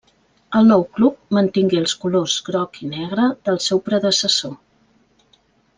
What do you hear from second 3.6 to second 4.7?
seu predecessor.